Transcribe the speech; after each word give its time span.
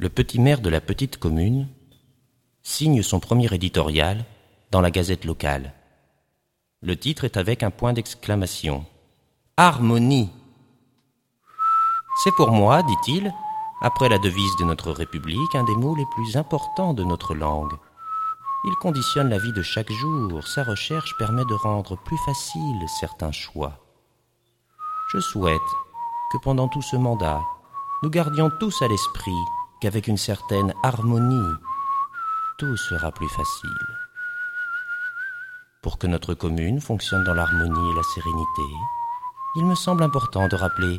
le 0.00 0.08
petit 0.08 0.40
maire 0.40 0.62
de 0.62 0.70
la 0.70 0.80
petite 0.80 1.18
commune 1.18 1.68
signe 2.62 3.02
son 3.02 3.20
premier 3.20 3.52
éditorial 3.54 4.24
dans 4.70 4.80
la 4.80 4.90
gazette 4.90 5.26
locale. 5.26 5.74
Le 6.80 6.96
titre 6.96 7.24
est 7.24 7.36
avec 7.36 7.62
un 7.62 7.70
point 7.70 7.92
d'exclamation. 7.92 8.86
Harmonie. 9.58 10.30
C'est 12.24 12.34
pour 12.34 12.50
moi, 12.50 12.82
dit-il, 12.82 13.30
après 13.82 14.08
la 14.08 14.18
devise 14.18 14.56
de 14.58 14.64
notre 14.64 14.90
République, 14.90 15.54
un 15.54 15.64
des 15.64 15.76
mots 15.76 15.94
les 15.94 16.06
plus 16.14 16.38
importants 16.38 16.94
de 16.94 17.04
notre 17.04 17.34
langue. 17.34 17.74
Il 18.64 18.74
conditionne 18.76 19.28
la 19.28 19.38
vie 19.38 19.52
de 19.52 19.62
chaque 19.62 19.92
jour, 19.92 20.46
sa 20.46 20.64
recherche 20.64 21.14
permet 21.18 21.44
de 21.44 21.54
rendre 21.54 21.98
plus 21.98 22.18
facile 22.24 22.88
certains 22.98 23.32
choix. 23.32 23.84
Je 25.12 25.20
souhaite 25.20 25.60
que 26.32 26.38
pendant 26.38 26.68
tout 26.68 26.82
ce 26.82 26.96
mandat, 26.96 27.42
nous 28.02 28.08
gardions 28.08 28.50
tous 28.58 28.80
à 28.80 28.88
l'esprit 28.88 29.36
qu'avec 29.80 30.08
une 30.08 30.16
certaine 30.16 30.74
harmonie, 30.82 31.54
tout 32.58 32.76
sera 32.76 33.10
plus 33.12 33.28
facile. 33.28 33.86
Pour 35.82 35.98
que 35.98 36.06
notre 36.06 36.34
commune 36.34 36.80
fonctionne 36.80 37.24
dans 37.24 37.34
l'harmonie 37.34 37.90
et 37.90 37.96
la 37.96 38.02
sérénité, 38.02 38.76
il 39.56 39.64
me 39.64 39.74
semble 39.74 40.02
important 40.02 40.46
de 40.46 40.56
rappeler 40.56 40.98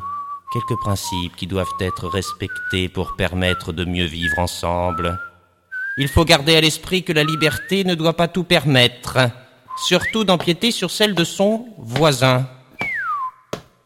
quelques 0.52 0.78
principes 0.80 1.36
qui 1.36 1.46
doivent 1.46 1.74
être 1.80 2.08
respectés 2.08 2.88
pour 2.88 3.16
permettre 3.16 3.72
de 3.72 3.84
mieux 3.84 4.04
vivre 4.04 4.38
ensemble. 4.38 5.18
Il 5.96 6.08
faut 6.08 6.24
garder 6.24 6.56
à 6.56 6.60
l'esprit 6.60 7.04
que 7.04 7.12
la 7.12 7.24
liberté 7.24 7.84
ne 7.84 7.94
doit 7.94 8.16
pas 8.16 8.28
tout 8.28 8.44
permettre, 8.44 9.30
surtout 9.76 10.24
d'empiéter 10.24 10.70
sur 10.70 10.90
celle 10.90 11.14
de 11.14 11.24
son 11.24 11.66
voisin. 11.78 12.48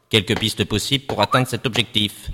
Quelques 0.09 0.39
pistes 0.39 0.65
possibles 0.65 1.07
pour 1.07 1.21
atteindre 1.21 1.49
cet 1.49 1.67
objectif. 1.67 2.31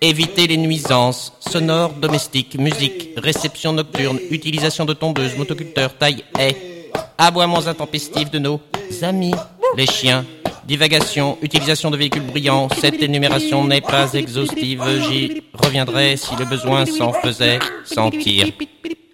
Éviter 0.00 0.46
les 0.46 0.58
nuisances 0.58 1.32
sonores, 1.40 1.94
domestiques, 1.94 2.58
musique, 2.58 3.14
réception 3.16 3.72
nocturne, 3.72 4.18
utilisation 4.30 4.84
de 4.84 4.92
tondeuses, 4.92 5.36
motoculteurs, 5.38 5.96
taille, 5.96 6.22
haies, 6.38 6.90
aboiements 7.16 7.66
intempestifs 7.66 8.30
de 8.30 8.38
nos 8.38 8.60
amis, 9.00 9.32
les 9.74 9.86
chiens, 9.86 10.26
divagation, 10.66 11.38
utilisation 11.40 11.90
de 11.90 11.96
véhicules 11.96 12.26
brillants. 12.26 12.68
Cette 12.78 13.02
énumération 13.02 13.64
n'est 13.64 13.80
pas 13.80 14.12
exhaustive. 14.12 14.84
J'y 15.08 15.42
reviendrai 15.54 16.18
si 16.18 16.36
le 16.36 16.44
besoin 16.44 16.84
s'en 16.84 17.12
faisait 17.14 17.58
sentir. 17.84 18.48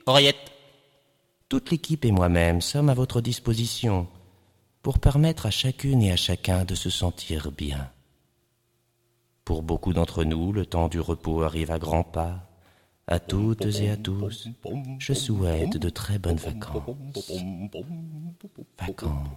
Oreillette. 0.06 0.50
Toute 1.48 1.70
l'équipe 1.70 2.05
et 2.05 2.11
moi-même 2.11 2.61
sommes 2.61 2.89
à 2.89 2.94
votre 2.94 3.20
disposition 3.20 4.08
pour 4.83 4.98
permettre 4.98 5.46
à 5.46 5.50
chacune 5.50 6.02
et 6.02 6.11
à 6.11 6.17
chacun 6.17 6.64
de 6.64 6.74
se 6.74 6.91
sentir 6.91 7.52
bien. 7.52 7.89
Pour 9.53 9.62
beaucoup 9.62 9.92
d'entre 9.92 10.25
nous, 10.25 10.50
le 10.50 10.64
temps 10.64 10.89
du 10.89 10.98
repos 10.98 11.42
arrive 11.42 11.70
à 11.70 11.78
grands 11.78 12.05
pas. 12.05 12.48
À 13.06 13.20
toutes 13.20 13.67
et 13.67 13.91
à 13.91 13.98
tous, 13.98 14.48
je 14.98 15.12
souhaite 15.12 15.77
de 15.77 15.91
très 15.91 16.19
bonnes 16.19 16.36
vacances. 16.39 16.83
Vacances. 18.78 19.28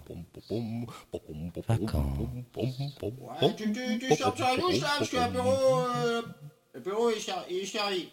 Vacances. 1.68 2.18
Ouais, 2.62 3.54
tu, 3.58 3.70
tu, 3.72 4.14
sur 4.14 4.34
la 4.38 4.56
douche 4.56 4.80
là, 4.80 4.88
parce 4.98 5.10
que 5.10 5.16
l'apéro, 5.16 5.50
euh, 5.96 6.22
l'apéro 6.74 7.10
est, 7.10 7.20
char- 7.20 7.44
est 7.50 7.66
servi. 7.66 8.08